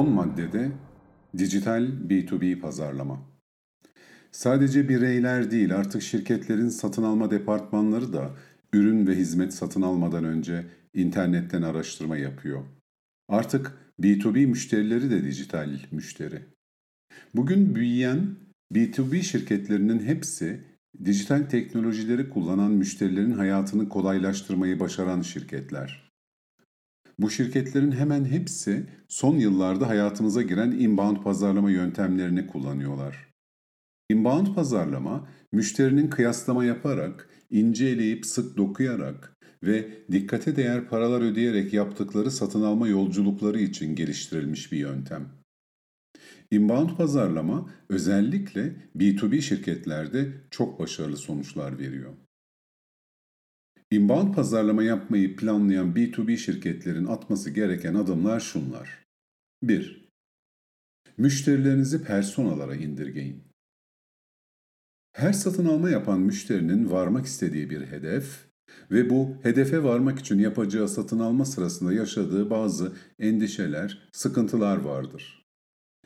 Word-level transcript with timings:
10 0.00 0.10
maddede 0.10 0.72
dijital 1.38 1.82
B2B 1.82 2.60
pazarlama. 2.60 3.20
Sadece 4.32 4.88
bireyler 4.88 5.50
değil 5.50 5.76
artık 5.76 6.02
şirketlerin 6.02 6.68
satın 6.68 7.02
alma 7.02 7.30
departmanları 7.30 8.12
da 8.12 8.30
ürün 8.72 9.06
ve 9.06 9.16
hizmet 9.16 9.54
satın 9.54 9.82
almadan 9.82 10.24
önce 10.24 10.66
internetten 10.94 11.62
araştırma 11.62 12.16
yapıyor. 12.16 12.64
Artık 13.28 13.72
B2B 14.02 14.46
müşterileri 14.46 15.10
de 15.10 15.24
dijital 15.24 15.70
müşteri. 15.90 16.42
Bugün 17.34 17.74
büyüyen 17.74 18.36
B2B 18.74 19.22
şirketlerinin 19.22 19.98
hepsi 19.98 20.60
dijital 21.04 21.42
teknolojileri 21.42 22.30
kullanan 22.30 22.70
müşterilerin 22.70 23.32
hayatını 23.32 23.88
kolaylaştırmayı 23.88 24.80
başaran 24.80 25.22
şirketler. 25.22 26.09
Bu 27.20 27.30
şirketlerin 27.30 27.92
hemen 27.92 28.24
hepsi 28.24 28.86
son 29.08 29.36
yıllarda 29.36 29.88
hayatımıza 29.88 30.42
giren 30.42 30.70
inbound 30.70 31.16
pazarlama 31.16 31.70
yöntemlerini 31.70 32.46
kullanıyorlar. 32.46 33.28
Inbound 34.10 34.54
pazarlama, 34.54 35.28
müşterinin 35.52 36.08
kıyaslama 36.08 36.64
yaparak, 36.64 37.28
ince 37.50 37.86
eleyip 37.86 38.26
sık 38.26 38.56
dokuyarak 38.56 39.36
ve 39.62 39.88
dikkate 40.12 40.56
değer 40.56 40.88
paralar 40.88 41.20
ödeyerek 41.20 41.72
yaptıkları 41.72 42.30
satın 42.30 42.62
alma 42.62 42.88
yolculukları 42.88 43.60
için 43.60 43.94
geliştirilmiş 43.94 44.72
bir 44.72 44.78
yöntem. 44.78 45.28
Inbound 46.50 46.96
pazarlama 46.96 47.70
özellikle 47.88 48.76
B2B 48.96 49.40
şirketlerde 49.40 50.32
çok 50.50 50.80
başarılı 50.80 51.16
sonuçlar 51.16 51.78
veriyor. 51.78 52.12
Inbound 53.92 54.34
pazarlama 54.34 54.82
yapmayı 54.82 55.36
planlayan 55.36 55.94
B2B 55.94 56.36
şirketlerin 56.36 57.06
atması 57.06 57.50
gereken 57.50 57.94
adımlar 57.94 58.40
şunlar. 58.40 59.04
1. 59.62 60.08
Müşterilerinizi 61.18 62.04
personalara 62.04 62.74
indirgeyin. 62.74 63.42
Her 65.12 65.32
satın 65.32 65.64
alma 65.64 65.90
yapan 65.90 66.20
müşterinin 66.20 66.90
varmak 66.90 67.26
istediği 67.26 67.70
bir 67.70 67.86
hedef 67.86 68.46
ve 68.90 69.10
bu 69.10 69.36
hedefe 69.42 69.84
varmak 69.84 70.18
için 70.18 70.38
yapacağı 70.38 70.88
satın 70.88 71.18
alma 71.18 71.44
sırasında 71.44 71.92
yaşadığı 71.92 72.50
bazı 72.50 72.92
endişeler, 73.18 74.08
sıkıntılar 74.12 74.76
vardır. 74.76 75.46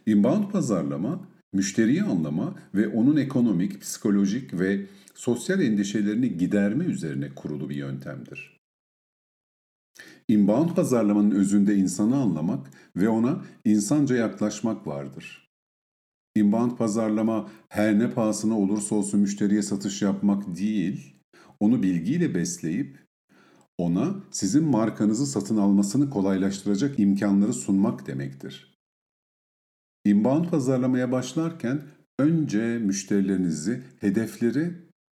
Inbound 0.07 0.51
pazarlama, 0.51 1.29
müşteriyi 1.55 2.03
anlama 2.03 2.55
ve 2.75 2.89
onun 2.89 3.17
ekonomik, 3.17 3.81
psikolojik 3.81 4.55
ve 4.55 4.87
sosyal 5.15 5.61
endişelerini 5.61 6.37
giderme 6.37 6.85
üzerine 6.85 7.29
kurulu 7.35 7.71
bir 7.71 7.77
yöntemdir. 7.77 8.61
Inbound 10.29 10.71
pazarlamanın 10.71 11.31
özünde 11.31 11.75
insanı 11.75 12.17
anlamak 12.17 12.71
ve 12.97 13.09
ona 13.09 13.45
insanca 13.65 14.17
yaklaşmak 14.17 14.87
vardır. 14.87 15.49
Inbound 16.37 16.77
pazarlama 16.77 17.51
her 17.69 17.99
ne 17.99 18.11
pahasına 18.11 18.59
olursa 18.59 18.95
olsun 18.95 19.21
müşteriye 19.21 19.63
satış 19.63 20.03
yapmak 20.03 20.57
değil, 20.57 21.17
onu 21.61 21.83
bilgiyle 21.83 22.35
besleyip 22.35 23.05
ona 23.79 24.15
sizin 24.31 24.65
markanızı 24.65 25.27
satın 25.27 25.57
almasını 25.57 26.11
kolaylaştıracak 26.11 26.99
imkanları 26.99 27.53
sunmak 27.53 28.07
demektir. 28.07 28.74
Inbound 30.05 30.49
pazarlamaya 30.51 31.13
başlarken 31.13 31.83
önce 32.19 32.79
müşterilerinizi 32.79 33.83
hedefleri 34.01 34.73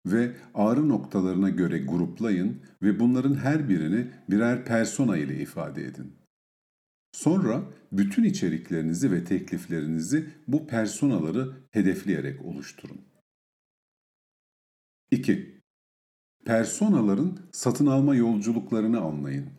ve 0.07 0.37
ağrı 0.55 0.89
noktalarına 0.89 1.49
göre 1.49 1.79
gruplayın 1.79 2.63
ve 2.83 3.01
bunların 3.01 3.35
her 3.35 3.69
birini 3.69 4.11
birer 4.31 4.65
persona 4.65 5.17
ile 5.17 5.41
ifade 5.41 5.85
edin. 5.85 6.17
Sonra 7.13 7.65
bütün 7.93 8.25
içeriklerinizi 8.25 9.13
ve 9.13 9.25
tekliflerinizi 9.25 10.27
bu 10.49 10.67
personaları 10.67 11.53
hedefleyerek 11.71 12.45
oluşturun. 12.45 13.01
2. 15.11 15.61
Personaların 16.45 17.39
satın 17.53 17.87
alma 17.87 18.15
yolculuklarını 18.15 19.01
anlayın. 19.01 19.58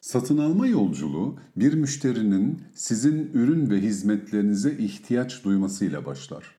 Satın 0.00 0.38
alma 0.38 0.66
yolculuğu 0.66 1.38
bir 1.56 1.74
müşterinin 1.74 2.62
sizin 2.74 3.30
ürün 3.34 3.70
ve 3.70 3.80
hizmetlerinize 3.80 4.72
ihtiyaç 4.72 5.44
duymasıyla 5.44 6.06
başlar. 6.06 6.58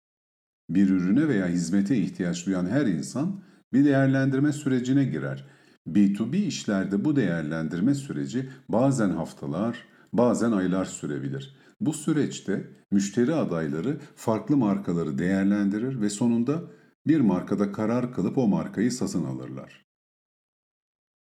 Bir 0.69 0.89
ürüne 0.89 1.27
veya 1.27 1.47
hizmete 1.47 1.97
ihtiyaç 1.97 2.45
duyan 2.45 2.65
her 2.65 2.85
insan 2.85 3.41
bir 3.73 3.85
değerlendirme 3.85 4.53
sürecine 4.53 5.03
girer. 5.03 5.47
B2B 5.87 6.35
işlerde 6.35 7.05
bu 7.05 7.15
değerlendirme 7.15 7.95
süreci 7.95 8.49
bazen 8.69 9.09
haftalar, 9.09 9.85
bazen 10.13 10.51
aylar 10.51 10.85
sürebilir. 10.85 11.55
Bu 11.79 11.93
süreçte 11.93 12.67
müşteri 12.91 13.33
adayları 13.33 13.99
farklı 14.15 14.57
markaları 14.57 15.17
değerlendirir 15.17 16.01
ve 16.01 16.09
sonunda 16.09 16.61
bir 17.07 17.19
markada 17.19 17.71
karar 17.71 18.13
kılıp 18.13 18.37
o 18.37 18.47
markayı 18.47 18.91
satın 18.91 19.25
alırlar. 19.25 19.90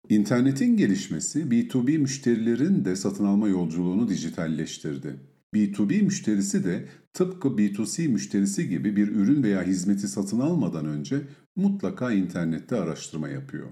İnternetin 0.09 0.77
gelişmesi 0.77 1.39
B2B 1.39 1.97
müşterilerin 1.97 2.85
de 2.85 2.95
satın 2.95 3.25
alma 3.25 3.47
yolculuğunu 3.47 4.07
dijitalleştirdi. 4.09 5.15
B2B 5.53 6.01
müşterisi 6.01 6.63
de 6.63 6.85
tıpkı 7.13 7.47
B2C 7.47 8.07
müşterisi 8.07 8.69
gibi 8.69 8.95
bir 8.95 9.07
ürün 9.07 9.43
veya 9.43 9.63
hizmeti 9.63 10.07
satın 10.07 10.39
almadan 10.39 10.85
önce 10.85 11.21
mutlaka 11.55 12.11
internette 12.11 12.75
araştırma 12.75 13.29
yapıyor. 13.29 13.67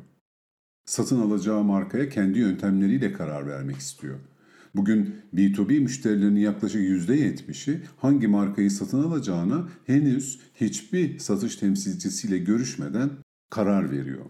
Satın 0.85 1.19
alacağı 1.19 1.63
markaya 1.63 2.09
kendi 2.09 2.39
yöntemleriyle 2.39 3.13
karar 3.13 3.47
vermek 3.47 3.77
istiyor. 3.77 4.19
Bugün 4.75 5.15
B2B 5.33 5.79
müşterilerinin 5.79 6.39
yaklaşık 6.39 6.81
%70'i 6.81 7.81
hangi 7.97 8.27
markayı 8.27 8.71
satın 8.71 9.03
alacağına 9.03 9.69
henüz 9.85 10.39
hiçbir 10.55 11.19
satış 11.19 11.55
temsilcisiyle 11.55 12.37
görüşmeden 12.37 13.09
karar 13.49 13.91
veriyor. 13.91 14.25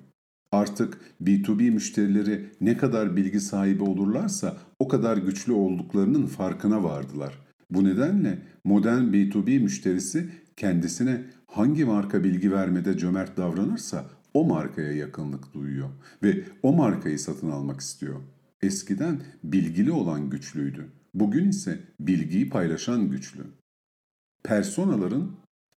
Artık 0.53 0.97
B2B 1.23 1.71
müşterileri 1.71 2.45
ne 2.61 2.77
kadar 2.77 3.15
bilgi 3.15 3.39
sahibi 3.39 3.83
olurlarsa 3.83 4.57
o 4.79 4.87
kadar 4.87 5.17
güçlü 5.17 5.53
olduklarının 5.53 6.25
farkına 6.25 6.83
vardılar. 6.83 7.39
Bu 7.69 7.83
nedenle 7.83 8.39
modern 8.63 9.03
B2B 9.03 9.59
müşterisi 9.59 10.29
kendisine 10.57 11.21
hangi 11.47 11.85
marka 11.85 12.23
bilgi 12.23 12.51
vermede 12.51 12.97
cömert 12.97 13.37
davranırsa 13.37 14.05
o 14.33 14.45
markaya 14.45 14.91
yakınlık 14.91 15.53
duyuyor 15.53 15.89
ve 16.23 16.43
o 16.63 16.73
markayı 16.73 17.19
satın 17.19 17.49
almak 17.49 17.79
istiyor. 17.79 18.19
Eskiden 18.61 19.21
bilgili 19.43 19.91
olan 19.91 20.29
güçlüydü. 20.29 20.85
Bugün 21.13 21.49
ise 21.49 21.79
bilgiyi 21.99 22.49
paylaşan 22.49 23.09
güçlü. 23.09 23.43
Personaların 24.43 25.31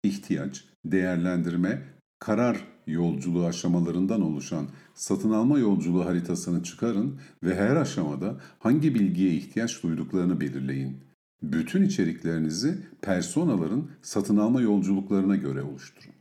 ihtiyaç, 0.03 0.66
değerlendirme, 0.85 1.94
karar 2.20 2.68
yolculuğu 2.88 3.46
aşamalarından 3.46 4.22
oluşan 4.22 4.68
satın 4.94 5.31
alma 5.31 5.59
yolculuğu 5.59 6.06
haritasını 6.06 6.64
çıkarın 6.64 7.20
ve 7.44 7.56
her 7.56 7.76
aşamada 7.76 8.42
hangi 8.59 8.96
bilgiye 8.96 9.34
ihtiyaç 9.34 9.84
duyduklarını 9.84 10.42
belirleyin. 10.42 11.03
Bütün 11.42 11.84
içeriklerinizi 11.84 12.78
personaların 13.02 13.90
satın 14.02 14.38
alma 14.38 14.62
yolculuklarına 14.62 15.36
göre 15.36 15.62
oluşturun. 15.62 16.16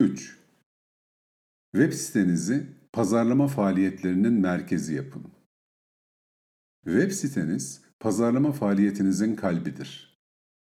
3. 0.00 0.38
Web 1.72 1.92
sitenizi 1.92 2.66
pazarlama 2.92 3.48
faaliyetlerinin 3.48 4.32
merkezi 4.32 4.94
yapın. 4.94 5.24
Web 6.84 7.10
siteniz 7.10 7.82
pazarlama 8.00 8.52
faaliyetinizin 8.52 9.36
kalbidir. 9.36 10.13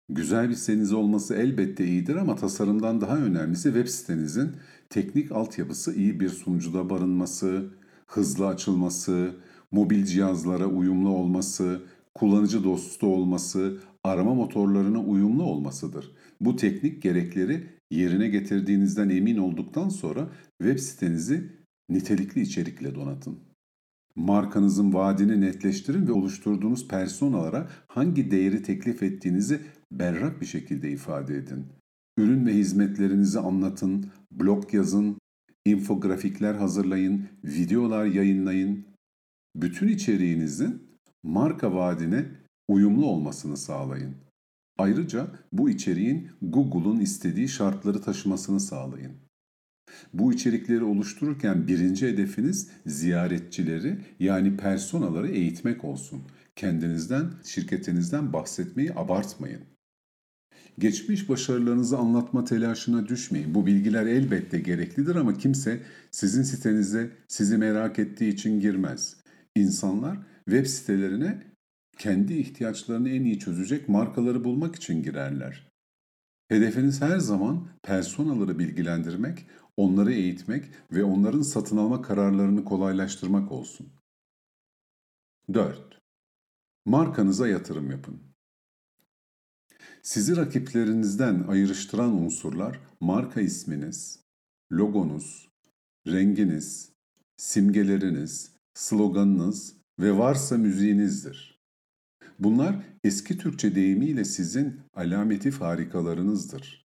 Güzel 0.10 0.50
bir 0.50 0.56
siteniz 0.56 0.94
olması 0.94 1.36
elbette 1.36 1.86
iyidir 1.86 2.16
ama 2.16 2.36
tasarımdan 2.36 3.02
daha 3.02 3.18
önemlisi 3.18 3.64
web 3.64 3.88
sitenizin 3.88 4.52
teknik 4.90 5.32
altyapısı 5.32 5.94
iyi 5.96 6.20
bir 6.20 6.30
sunucuda 6.30 6.90
barınması, 6.90 7.74
hızlı 8.08 8.48
açılması, 8.48 9.36
mobil 9.72 10.06
cihazlara 10.06 10.66
uyumlu 10.68 11.10
olması, 11.10 11.82
kullanıcı 12.16 12.64
dostu 12.64 13.08
olması, 13.08 13.78
arama 14.04 14.34
motorlarına 14.34 15.04
uyumlu 15.04 15.44
olmasıdır. 15.44 16.12
Bu 16.42 16.56
teknik 16.56 17.02
gerekleri 17.02 17.68
yerine 17.92 18.28
getirdiğinizden 18.28 19.10
emin 19.10 19.38
olduktan 19.38 19.90
sonra 19.90 20.30
web 20.62 20.80
sitenizi 20.80 21.52
nitelikli 21.90 22.42
içerikle 22.42 22.96
donatın. 22.96 23.47
Markanızın 24.18 24.94
vaadini 24.94 25.42
netleştirin 25.42 26.08
ve 26.08 26.12
oluşturduğunuz 26.12 26.88
personalara 26.88 27.70
hangi 27.88 28.32
değeri 28.32 28.64
teklif 28.64 29.04
ettiğinizi 29.04 29.62
berrak 29.92 30.42
bir 30.42 30.46
şekilde 30.46 30.92
ifade 30.92 31.38
edin. 31.38 31.66
Ürün 32.18 32.46
ve 32.46 32.54
hizmetlerinizi 32.54 33.40
anlatın, 33.40 34.06
blog 34.32 34.74
yazın, 34.74 35.18
infografikler 35.66 36.56
hazırlayın, 36.56 37.28
videolar 37.44 38.06
yayınlayın. 38.06 38.86
Bütün 39.56 39.88
içeriğinizin 39.88 40.82
marka 41.24 41.76
vaadine 41.76 42.26
uyumlu 42.68 43.06
olmasını 43.06 43.58
sağlayın. 43.58 44.16
Ayrıca 44.78 45.28
bu 45.52 45.70
içeriğin 45.70 46.30
Google'un 46.42 47.00
istediği 47.00 47.50
şartları 47.50 48.02
taşımasını 48.02 48.60
sağlayın. 48.60 49.27
Bu 50.14 50.34
içerikleri 50.34 50.84
oluştururken 50.84 51.68
birinci 51.68 52.08
hedefiniz 52.08 52.70
ziyaretçileri 52.86 53.98
yani 54.20 54.58
personaları 54.58 55.30
eğitmek 55.30 55.86
olsun. 55.86 56.22
Kendinizden, 56.56 57.26
şirketinizden 57.44 58.34
bahsetmeyi 58.34 58.94
abartmayın. 58.94 59.62
Geçmiş 60.80 61.30
başarılarınızı 61.30 61.98
anlatma 61.98 62.46
telaşına 62.46 63.08
düşmeyin. 63.08 63.56
Bu 63.56 63.66
bilgiler 63.66 64.06
elbette 64.06 64.60
gereklidir 64.60 65.16
ama 65.16 65.38
kimse 65.38 65.80
sizin 66.12 66.44
sitenize 66.44 67.12
sizi 67.28 67.58
merak 67.58 68.00
ettiği 68.00 68.34
için 68.34 68.60
girmez. 68.60 69.18
İnsanlar 69.56 70.18
web 70.46 70.66
sitelerine 70.66 71.44
kendi 71.98 72.34
ihtiyaçlarını 72.34 73.10
en 73.10 73.24
iyi 73.24 73.40
çözecek 73.40 73.90
markaları 73.90 74.44
bulmak 74.44 74.76
için 74.76 75.04
girerler. 75.04 75.67
Hedefiniz 76.48 77.02
her 77.02 77.20
zaman 77.20 77.68
personaları 77.84 78.60
bilgilendirmek, 78.60 79.46
onları 79.78 80.14
eğitmek 80.14 80.66
ve 80.92 81.04
onların 81.04 81.42
satın 81.42 81.78
alma 81.78 82.02
kararlarını 82.02 82.66
kolaylaştırmak 82.66 83.52
olsun. 83.52 83.88
4. 85.54 86.02
Markanıza 86.86 87.48
yatırım 87.48 87.92
yapın. 87.92 88.20
Sizi 90.02 90.38
rakiplerinizden 90.38 91.46
ayrıştıran 91.48 92.14
unsurlar 92.14 92.80
marka 93.00 93.42
isminiz, 93.42 94.20
logonuz, 94.72 95.50
renginiz, 96.08 96.92
simgeleriniz, 97.38 98.52
sloganınız 98.74 99.74
ve 100.00 100.18
varsa 100.18 100.58
müziğinizdir. 100.58 101.57
Bunlar 102.40 102.76
eski 103.04 103.38
Türkçe 103.38 103.76
deyimiyle 103.76 104.26
sizin 104.26 104.82
alameti 104.94 105.52
farikalarınızdır. 105.52 106.88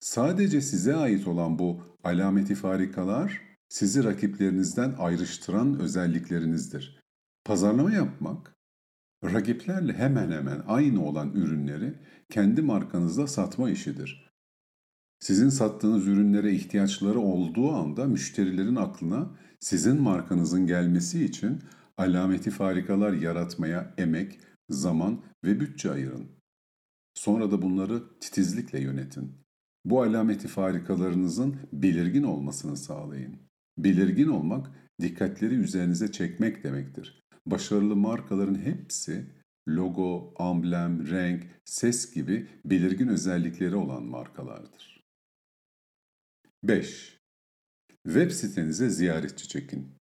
Sadece 0.00 0.60
size 0.60 0.96
ait 0.96 1.26
olan 1.28 1.58
bu 1.58 1.82
alameti 2.04 2.54
farikalar 2.54 3.40
sizi 3.68 4.04
rakiplerinizden 4.04 4.94
ayrıştıran 4.98 5.80
özelliklerinizdir. 5.80 7.00
Pazarlama 7.44 7.92
yapmak, 7.92 8.56
rakiplerle 9.24 9.92
hemen 9.92 10.30
hemen 10.30 10.62
aynı 10.66 11.04
olan 11.04 11.32
ürünleri 11.32 11.94
kendi 12.30 12.62
markanızda 12.62 13.26
satma 13.26 13.70
işidir. 13.70 14.28
Sizin 15.20 15.48
sattığınız 15.48 16.06
ürünlere 16.06 16.52
ihtiyaçları 16.52 17.20
olduğu 17.20 17.72
anda 17.72 18.04
müşterilerin 18.04 18.76
aklına 18.76 19.30
sizin 19.60 20.02
markanızın 20.02 20.66
gelmesi 20.66 21.24
için 21.24 21.62
alameti 21.96 22.50
farikalar 22.50 23.12
yaratmaya 23.12 23.94
emek, 23.98 24.40
zaman 24.70 25.24
ve 25.44 25.60
bütçe 25.60 25.90
ayırın. 25.90 26.28
Sonra 27.14 27.50
da 27.50 27.62
bunları 27.62 28.18
titizlikle 28.20 28.80
yönetin. 28.80 29.32
Bu 29.84 30.02
alameti 30.02 30.48
farikalarınızın 30.48 31.56
belirgin 31.72 32.22
olmasını 32.22 32.76
sağlayın. 32.76 33.36
Belirgin 33.78 34.28
olmak, 34.28 34.70
dikkatleri 35.00 35.54
üzerinize 35.54 36.12
çekmek 36.12 36.64
demektir. 36.64 37.24
Başarılı 37.46 37.96
markaların 37.96 38.58
hepsi 38.58 39.26
logo, 39.68 40.34
amblem, 40.38 41.10
renk, 41.10 41.46
ses 41.64 42.14
gibi 42.14 42.48
belirgin 42.64 43.08
özellikleri 43.08 43.76
olan 43.76 44.02
markalardır. 44.02 45.04
5. 46.64 47.18
Web 48.06 48.30
sitenize 48.30 48.90
ziyaretçi 48.90 49.48
çekin. 49.48 49.98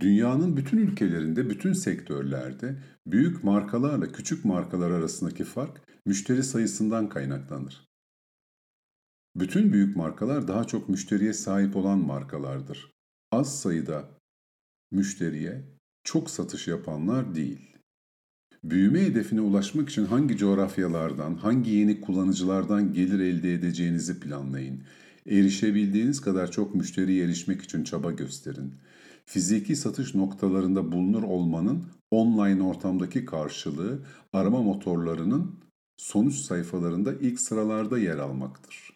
Dünyanın 0.00 0.56
bütün 0.56 0.78
ülkelerinde, 0.78 1.50
bütün 1.50 1.72
sektörlerde 1.72 2.76
büyük 3.06 3.44
markalarla 3.44 4.12
küçük 4.12 4.44
markalar 4.44 4.90
arasındaki 4.90 5.44
fark 5.44 5.80
müşteri 6.06 6.42
sayısından 6.42 7.08
kaynaklanır. 7.08 7.88
Bütün 9.36 9.72
büyük 9.72 9.96
markalar 9.96 10.48
daha 10.48 10.64
çok 10.64 10.88
müşteriye 10.88 11.32
sahip 11.32 11.76
olan 11.76 11.98
markalardır. 11.98 12.90
Az 13.30 13.60
sayıda 13.60 14.18
müşteriye 14.90 15.64
çok 16.04 16.30
satış 16.30 16.68
yapanlar 16.68 17.34
değil. 17.34 17.76
Büyüme 18.64 19.00
hedefine 19.00 19.40
ulaşmak 19.40 19.88
için 19.88 20.04
hangi 20.04 20.36
coğrafyalardan, 20.36 21.34
hangi 21.34 21.70
yeni 21.70 22.00
kullanıcılardan 22.00 22.92
gelir 22.92 23.20
elde 23.20 23.54
edeceğinizi 23.54 24.20
planlayın. 24.20 24.82
Erişebildiğiniz 25.26 26.20
kadar 26.20 26.50
çok 26.50 26.74
müşteriye 26.74 27.24
erişmek 27.24 27.62
için 27.62 27.84
çaba 27.84 28.10
gösterin. 28.12 28.74
Fiziki 29.26 29.76
satış 29.76 30.14
noktalarında 30.14 30.92
bulunur 30.92 31.22
olmanın 31.22 31.84
online 32.10 32.62
ortamdaki 32.62 33.24
karşılığı 33.24 34.02
arama 34.32 34.62
motorlarının 34.62 35.54
sonuç 35.96 36.34
sayfalarında 36.34 37.12
ilk 37.14 37.40
sıralarda 37.40 37.98
yer 37.98 38.18
almaktır. 38.18 38.90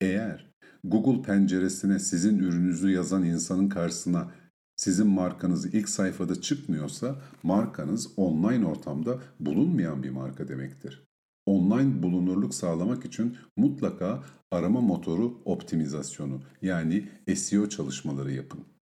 Eğer 0.00 0.50
Google 0.84 1.22
penceresine 1.22 1.98
sizin 1.98 2.38
ürününüzü 2.38 2.90
yazan 2.90 3.24
insanın 3.24 3.68
karşısına 3.68 4.30
sizin 4.76 5.06
markanız 5.06 5.74
ilk 5.74 5.88
sayfada 5.88 6.40
çıkmıyorsa 6.40 7.22
markanız 7.42 8.08
online 8.16 8.66
ortamda 8.66 9.18
bulunmayan 9.40 10.02
bir 10.02 10.10
marka 10.10 10.48
demektir. 10.48 11.04
Online 11.46 12.02
bulunurluk 12.02 12.54
sağlamak 12.54 13.04
için 13.04 13.36
mutlaka 13.56 14.24
arama 14.50 14.80
motoru 14.80 15.38
optimizasyonu 15.44 16.40
yani 16.62 17.08
SEO 17.34 17.68
çalışmaları 17.68 18.32
yapın. 18.32 18.73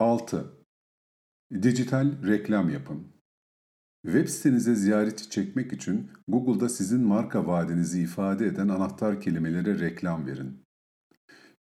6. 0.00 0.44
Dijital 1.62 2.26
reklam 2.26 2.70
yapın. 2.70 3.06
Web 4.04 4.28
sitenize 4.28 4.74
ziyaretçi 4.74 5.30
çekmek 5.30 5.72
için 5.72 6.10
Google'da 6.28 6.68
sizin 6.68 7.00
marka 7.00 7.46
vaadinizi 7.46 8.02
ifade 8.02 8.46
eden 8.46 8.68
anahtar 8.68 9.20
kelimelere 9.20 9.80
reklam 9.80 10.26
verin. 10.26 10.66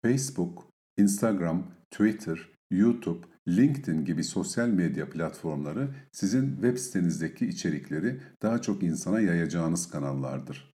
Facebook, 0.01 0.71
Instagram, 0.97 1.71
Twitter, 1.91 2.49
YouTube, 2.71 3.27
LinkedIn 3.47 4.05
gibi 4.05 4.23
sosyal 4.23 4.67
medya 4.67 5.09
platformları 5.09 5.95
sizin 6.11 6.53
web 6.53 6.77
sitenizdeki 6.77 7.45
içerikleri 7.45 8.21
daha 8.41 8.61
çok 8.61 8.83
insana 8.83 9.19
yayacağınız 9.19 9.89
kanallardır. 9.89 10.73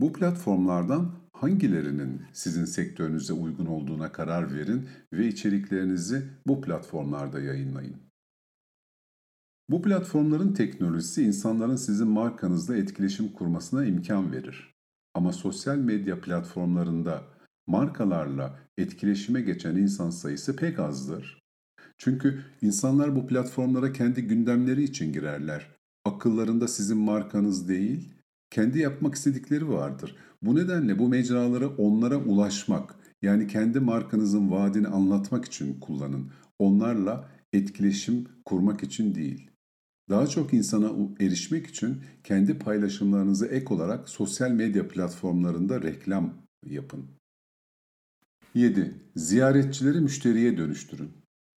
Bu 0.00 0.12
platformlardan 0.12 1.21
hangilerinin 1.42 2.22
sizin 2.32 2.64
sektörünüze 2.64 3.32
uygun 3.32 3.66
olduğuna 3.66 4.12
karar 4.12 4.54
verin 4.54 4.88
ve 5.12 5.28
içeriklerinizi 5.28 6.22
bu 6.46 6.60
platformlarda 6.60 7.40
yayınlayın. 7.40 7.96
Bu 9.68 9.82
platformların 9.82 10.54
teknolojisi 10.54 11.22
insanların 11.22 11.76
sizin 11.76 12.08
markanızla 12.08 12.76
etkileşim 12.76 13.32
kurmasına 13.32 13.84
imkan 13.84 14.32
verir. 14.32 14.74
Ama 15.14 15.32
sosyal 15.32 15.76
medya 15.76 16.20
platformlarında 16.20 17.22
markalarla 17.66 18.58
etkileşime 18.78 19.40
geçen 19.40 19.76
insan 19.76 20.10
sayısı 20.10 20.56
pek 20.56 20.78
azdır. 20.78 21.42
Çünkü 21.98 22.44
insanlar 22.60 23.16
bu 23.16 23.26
platformlara 23.26 23.92
kendi 23.92 24.22
gündemleri 24.22 24.82
için 24.82 25.12
girerler. 25.12 25.76
Akıllarında 26.04 26.68
sizin 26.68 26.98
markanız 26.98 27.68
değil, 27.68 28.14
kendi 28.50 28.78
yapmak 28.78 29.14
istedikleri 29.14 29.68
vardır. 29.68 30.16
Bu 30.42 30.54
nedenle 30.54 30.98
bu 30.98 31.08
mecraları 31.08 31.68
onlara 31.68 32.16
ulaşmak, 32.16 32.94
yani 33.22 33.46
kendi 33.46 33.80
markanızın 33.80 34.50
vaadini 34.50 34.88
anlatmak 34.88 35.44
için 35.44 35.80
kullanın. 35.80 36.30
Onlarla 36.58 37.28
etkileşim 37.52 38.26
kurmak 38.44 38.82
için 38.82 39.14
değil. 39.14 39.50
Daha 40.08 40.26
çok 40.26 40.54
insana 40.54 40.90
erişmek 41.20 41.66
için 41.66 42.00
kendi 42.24 42.58
paylaşımlarınızı 42.58 43.46
ek 43.46 43.74
olarak 43.74 44.08
sosyal 44.08 44.50
medya 44.50 44.88
platformlarında 44.88 45.82
reklam 45.82 46.34
yapın. 46.66 47.04
7. 48.54 48.94
Ziyaretçileri 49.16 50.00
müşteriye 50.00 50.58
dönüştürün. 50.58 51.10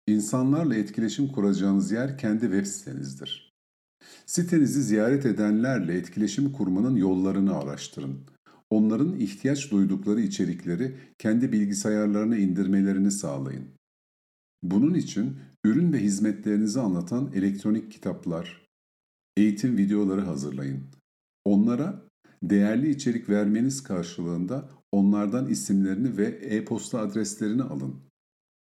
İnsanlarla 0.07 0.75
etkileşim 0.75 1.27
kuracağınız 1.27 1.91
yer 1.91 2.17
kendi 2.17 2.41
web 2.41 2.65
sitenizdir. 2.65 3.53
Sitenizi 4.25 4.83
ziyaret 4.83 5.25
edenlerle 5.25 5.97
etkileşim 5.97 6.51
kurmanın 6.51 6.95
yollarını 6.95 7.57
araştırın. 7.57 8.19
Onların 8.73 9.19
ihtiyaç 9.19 9.71
duydukları 9.71 10.21
içerikleri 10.21 10.95
kendi 11.17 11.51
bilgisayarlarına 11.51 12.37
indirmelerini 12.37 13.11
sağlayın. 13.11 13.65
Bunun 14.63 14.93
için 14.93 15.37
ürün 15.63 15.93
ve 15.93 15.99
hizmetlerinizi 15.99 16.79
anlatan 16.79 17.31
elektronik 17.33 17.91
kitaplar, 17.91 18.67
eğitim 19.37 19.77
videoları 19.77 20.21
hazırlayın. 20.21 20.83
Onlara 21.45 22.01
değerli 22.43 22.89
içerik 22.89 23.29
vermeniz 23.29 23.83
karşılığında 23.83 24.69
onlardan 24.91 25.49
isimlerini 25.49 26.17
ve 26.17 26.25
e-posta 26.25 26.99
adreslerini 26.99 27.63
alın. 27.63 27.95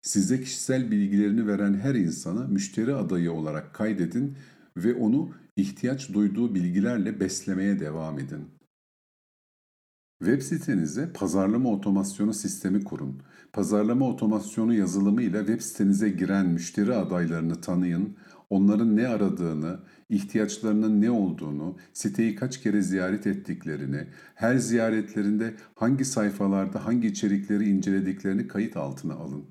Size 0.01 0.41
kişisel 0.41 0.91
bilgilerini 0.91 1.47
veren 1.47 1.73
her 1.73 1.95
insana 1.95 2.47
müşteri 2.47 2.95
adayı 2.95 3.31
olarak 3.31 3.73
kaydedin 3.73 4.37
ve 4.77 4.93
onu 4.95 5.29
ihtiyaç 5.55 6.13
duyduğu 6.13 6.55
bilgilerle 6.55 7.19
beslemeye 7.19 7.79
devam 7.79 8.19
edin. 8.19 8.55
Web 10.19 10.41
sitenize 10.41 11.13
pazarlama 11.13 11.69
otomasyonu 11.69 12.33
sistemi 12.33 12.83
kurun. 12.83 13.21
Pazarlama 13.53 14.09
otomasyonu 14.09 14.73
yazılımı 14.73 15.21
ile 15.21 15.37
web 15.39 15.61
sitenize 15.61 16.09
giren 16.09 16.45
müşteri 16.45 16.93
adaylarını 16.93 17.61
tanıyın, 17.61 18.17
onların 18.49 18.95
ne 18.95 19.07
aradığını, 19.07 19.79
ihtiyaçlarının 20.09 21.01
ne 21.01 21.11
olduğunu, 21.11 21.77
siteyi 21.93 22.35
kaç 22.35 22.61
kere 22.61 22.81
ziyaret 22.81 23.27
ettiklerini, 23.27 24.07
her 24.35 24.57
ziyaretlerinde 24.57 25.53
hangi 25.75 26.05
sayfalarda 26.05 26.85
hangi 26.85 27.07
içerikleri 27.07 27.69
incelediklerini 27.69 28.47
kayıt 28.47 28.77
altına 28.77 29.13
alın. 29.13 29.45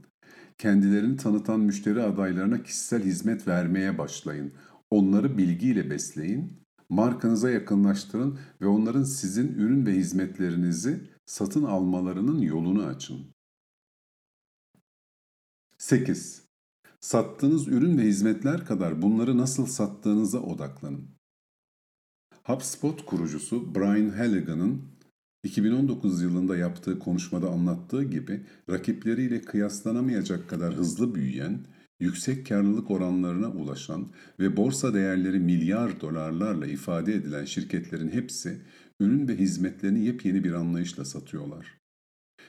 Kendilerini 0.58 1.16
tanıtan 1.16 1.60
müşteri 1.60 2.02
adaylarına 2.02 2.62
kişisel 2.62 3.02
hizmet 3.02 3.48
vermeye 3.48 3.98
başlayın. 3.98 4.52
Onları 4.90 5.38
bilgiyle 5.38 5.90
besleyin, 5.90 6.63
markanıza 6.88 7.50
yakınlaştırın 7.50 8.38
ve 8.60 8.66
onların 8.66 9.04
sizin 9.04 9.48
ürün 9.54 9.86
ve 9.86 9.92
hizmetlerinizi 9.92 11.10
satın 11.26 11.64
almalarının 11.64 12.40
yolunu 12.40 12.84
açın. 12.84 13.26
8. 15.78 16.42
Sattığınız 17.00 17.68
ürün 17.68 17.98
ve 17.98 18.02
hizmetler 18.02 18.66
kadar 18.66 19.02
bunları 19.02 19.38
nasıl 19.38 19.66
sattığınıza 19.66 20.38
odaklanın. 20.38 21.08
HubSpot 22.44 23.06
kurucusu 23.06 23.74
Brian 23.74 24.10
Halligan'ın 24.10 24.82
2019 25.44 26.22
yılında 26.22 26.56
yaptığı 26.56 26.98
konuşmada 26.98 27.50
anlattığı 27.50 28.04
gibi 28.04 28.46
rakipleriyle 28.70 29.40
kıyaslanamayacak 29.40 30.48
kadar 30.48 30.74
hızlı 30.74 31.14
büyüyen, 31.14 31.66
yüksek 32.04 32.46
karlılık 32.46 32.90
oranlarına 32.90 33.48
ulaşan 33.48 34.08
ve 34.40 34.56
borsa 34.56 34.94
değerleri 34.94 35.38
milyar 35.38 36.00
dolarlarla 36.00 36.66
ifade 36.66 37.14
edilen 37.14 37.44
şirketlerin 37.44 38.08
hepsi 38.08 38.60
ürün 39.00 39.28
ve 39.28 39.36
hizmetlerini 39.36 40.04
yepyeni 40.04 40.44
bir 40.44 40.52
anlayışla 40.52 41.04
satıyorlar. 41.04 41.78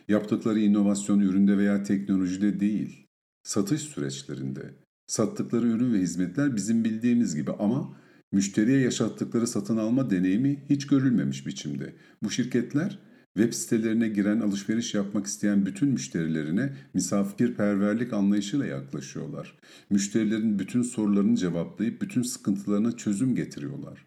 Yaptıkları 0.07 0.59
inovasyon 0.59 1.19
üründe 1.19 1.57
veya 1.57 1.83
teknolojide 1.83 2.59
değil, 2.59 3.07
satış 3.43 3.81
süreçlerinde. 3.81 4.74
Sattıkları 5.07 5.67
ürün 5.67 5.93
ve 5.93 6.00
hizmetler 6.00 6.55
bizim 6.55 6.83
bildiğimiz 6.83 7.35
gibi 7.35 7.51
ama 7.51 7.97
müşteriye 8.31 8.79
yaşattıkları 8.79 9.47
satın 9.47 9.77
alma 9.77 10.09
deneyimi 10.09 10.63
hiç 10.69 10.88
görülmemiş 10.88 11.47
biçimde. 11.47 11.95
Bu 12.24 12.31
şirketler 12.31 13.00
web 13.38 13.54
sitelerine 13.54 14.08
giren 14.08 14.39
alışveriş 14.39 14.94
yapmak 14.94 15.25
isteyen 15.25 15.65
bütün 15.65 15.89
müşterilerine 15.89 16.74
misafirperverlik 16.94 18.13
anlayışıyla 18.13 18.65
yaklaşıyorlar. 18.65 19.58
Müşterilerin 19.89 20.60
bütün 20.60 20.82
sorularını 20.82 21.38
cevaplayıp 21.38 22.01
bütün 22.01 22.22
sıkıntılarına 22.22 22.98
çözüm 22.98 23.36
getiriyorlar. 23.36 24.06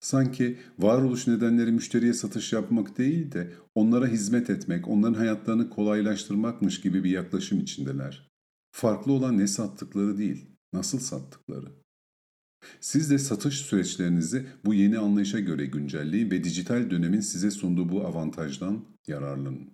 Sanki 0.00 0.58
varoluş 0.78 1.26
nedenleri 1.26 1.72
müşteriye 1.72 2.12
satış 2.12 2.52
yapmak 2.52 2.98
değil 2.98 3.32
de 3.32 3.50
onlara 3.74 4.06
hizmet 4.06 4.50
etmek, 4.50 4.88
onların 4.88 5.14
hayatlarını 5.14 5.70
kolaylaştırmakmış 5.70 6.80
gibi 6.80 7.04
bir 7.04 7.10
yaklaşım 7.10 7.60
içindeler. 7.60 8.30
Farklı 8.70 9.12
olan 9.12 9.38
ne 9.38 9.46
sattıkları 9.46 10.18
değil, 10.18 10.46
nasıl 10.72 10.98
sattıkları. 10.98 11.83
Siz 12.80 13.10
de 13.10 13.18
satış 13.18 13.58
süreçlerinizi 13.58 14.46
bu 14.64 14.74
yeni 14.74 14.98
anlayışa 14.98 15.40
göre 15.40 15.66
güncelleyin 15.66 16.30
ve 16.30 16.44
dijital 16.44 16.90
dönemin 16.90 17.20
size 17.20 17.50
sunduğu 17.50 17.88
bu 17.88 18.06
avantajdan 18.06 18.84
yararlanın. 19.06 19.70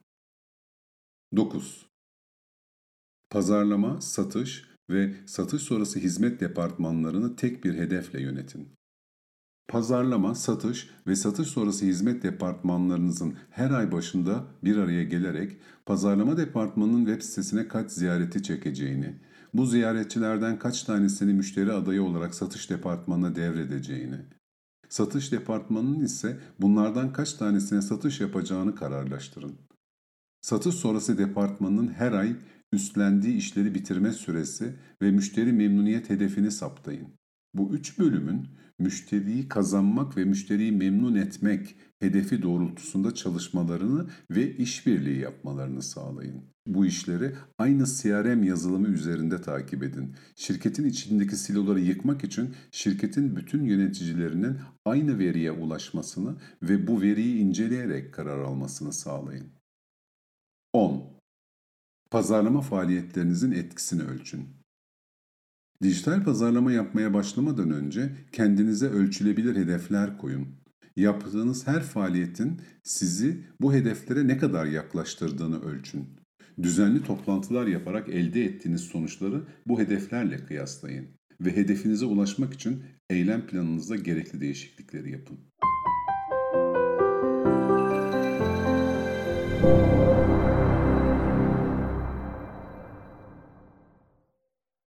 9. 1.37 1.87
Pazarlama, 3.31 4.01
satış 4.01 4.65
ve 4.91 5.15
satış 5.27 5.63
sonrası 5.63 5.99
hizmet 5.99 6.41
departmanlarını 6.41 7.37
tek 7.37 7.65
bir 7.65 7.75
hedefle 7.75 8.23
yönetin. 8.23 8.69
Pazarlama, 9.69 10.35
satış 10.35 10.91
ve 11.07 11.17
satış 11.17 11.49
sonrası 11.49 11.87
hizmet 11.87 12.23
departmanlarınızın 12.23 13.35
her 13.51 13.71
ay 13.71 13.93
başında 13.93 14.45
bir 14.65 14.77
araya 14.77 15.05
gelerek 15.05 15.57
pazarlama 15.87 16.37
departmanının 16.37 17.07
web 17.07 17.23
sitesine 17.23 17.69
kaç 17.69 17.91
ziyareti 17.91 18.43
çekeceğini, 18.43 19.21
bu 19.55 19.67
ziyaretçilerden 19.67 20.59
kaç 20.59 20.83
tanesini 20.83 21.33
müşteri 21.33 21.73
adayı 21.73 22.03
olarak 22.03 22.35
satış 22.35 22.71
departmanına 22.71 23.37
devredeceğini, 23.37 24.19
satış 24.89 25.33
departmanının 25.33 26.05
ise 26.05 26.39
bunlardan 26.61 27.13
kaç 27.13 27.33
tanesine 27.33 27.83
satış 27.83 28.21
yapacağını 28.21 28.75
kararlaştırın. 28.75 29.55
Satış 30.41 30.75
sonrası 30.75 31.19
departmanının 31.19 31.89
her 31.89 32.13
ay 32.13 32.37
üstlendiği 32.73 33.37
işleri 33.37 33.75
bitirme 33.75 34.13
süresi 34.13 34.77
ve 35.03 35.11
müşteri 35.11 35.53
memnuniyet 35.53 36.11
hedefini 36.11 36.51
saptayın. 36.51 37.09
Bu 37.55 37.71
üç 37.75 37.99
bölümün 37.99 38.49
müşteriyi 38.81 39.49
kazanmak 39.49 40.17
ve 40.17 40.25
müşteriyi 40.25 40.73
memnun 40.73 41.15
etmek 41.15 41.77
hedefi 41.99 42.43
doğrultusunda 42.43 43.15
çalışmalarını 43.15 44.07
ve 44.31 44.57
işbirliği 44.57 45.19
yapmalarını 45.19 45.83
sağlayın. 45.83 46.43
Bu 46.67 46.87
işleri 46.87 47.35
aynı 47.59 47.85
CRM 47.87 48.43
yazılımı 48.43 48.89
üzerinde 48.89 49.43
takip 49.43 49.83
edin. 49.83 50.15
Şirketin 50.37 50.85
içindeki 50.85 51.37
siloları 51.37 51.81
yıkmak 51.81 52.25
için 52.25 52.55
şirketin 52.71 53.37
bütün 53.37 53.65
yöneticilerinin 53.65 54.57
aynı 54.85 55.19
veriye 55.19 55.53
ulaşmasını 55.53 56.37
ve 56.63 56.87
bu 56.87 57.03
veriyi 57.03 57.39
inceleyerek 57.39 58.15
karar 58.15 58.39
almasını 58.39 58.93
sağlayın. 58.93 59.47
10. 60.73 61.21
Pazarlama 62.11 62.61
faaliyetlerinizin 62.61 63.53
etkisini 63.53 64.03
ölçün. 64.03 64.60
Dijital 65.83 66.25
pazarlama 66.25 66.73
yapmaya 66.73 67.15
başlamadan 67.15 67.71
önce 67.71 68.11
kendinize 68.33 68.87
ölçülebilir 68.87 69.57
hedefler 69.57 70.19
koyun. 70.19 70.49
Yaptığınız 70.97 71.67
her 71.67 71.83
faaliyetin 71.83 72.61
sizi 72.83 73.45
bu 73.61 73.75
hedeflere 73.75 74.29
ne 74.29 74.39
kadar 74.39 74.67
yaklaştırdığını 74.67 75.63
ölçün. 75.63 76.09
Düzenli 76.63 77.03
toplantılar 77.05 77.67
yaparak 77.67 78.09
elde 78.09 78.45
ettiğiniz 78.45 78.81
sonuçları 78.81 79.43
bu 79.67 79.81
hedeflerle 79.81 80.45
kıyaslayın 80.45 81.07
ve 81.41 81.57
hedefinize 81.57 82.05
ulaşmak 82.05 82.55
için 82.55 82.83
eylem 83.11 83.47
planınızda 83.47 83.97
gerekli 83.97 84.41
değişiklikleri 84.41 85.11
yapın. 85.13 85.39